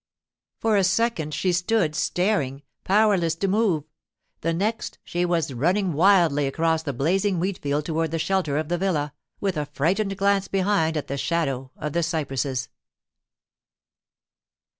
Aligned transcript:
For 0.57 0.77
a 0.77 0.83
second 0.83 1.31
she 1.31 1.53
stood 1.53 1.93
staring, 1.93 2.63
powerless 2.83 3.35
to 3.35 3.47
move; 3.47 3.83
the 4.39 4.51
next, 4.51 4.97
she 5.03 5.25
was 5.25 5.53
running 5.53 5.93
wildly 5.93 6.47
across 6.47 6.81
the 6.81 6.91
blazing 6.91 7.39
wheat 7.39 7.59
field 7.59 7.85
toward 7.85 8.09
the 8.09 8.17
shelter 8.17 8.57
of 8.57 8.67
the 8.69 8.79
villa, 8.79 9.13
with 9.39 9.57
a 9.57 9.67
frightened 9.67 10.17
glance 10.17 10.47
behind 10.47 10.97
at 10.97 11.05
the 11.05 11.19
shadow 11.19 11.69
of 11.77 11.93
the 11.93 12.01
cypresses. 12.01 12.67